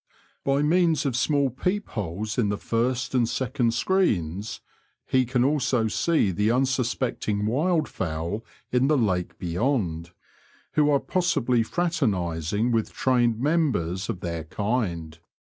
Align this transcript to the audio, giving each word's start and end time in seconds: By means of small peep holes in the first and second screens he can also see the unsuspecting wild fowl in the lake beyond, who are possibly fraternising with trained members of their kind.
By 0.43 0.63
means 0.63 1.05
of 1.05 1.15
small 1.15 1.51
peep 1.51 1.89
holes 1.89 2.39
in 2.39 2.49
the 2.49 2.57
first 2.57 3.13
and 3.13 3.29
second 3.29 3.75
screens 3.75 4.59
he 5.05 5.25
can 5.25 5.43
also 5.43 5.87
see 5.89 6.31
the 6.31 6.49
unsuspecting 6.49 7.45
wild 7.45 7.87
fowl 7.87 8.43
in 8.71 8.87
the 8.87 8.97
lake 8.97 9.37
beyond, 9.37 10.09
who 10.71 10.89
are 10.89 10.99
possibly 10.99 11.61
fraternising 11.61 12.71
with 12.71 12.91
trained 12.93 13.39
members 13.39 14.09
of 14.09 14.21
their 14.21 14.45
kind. 14.45 15.19